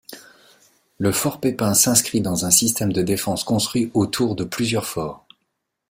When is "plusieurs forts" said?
4.43-5.27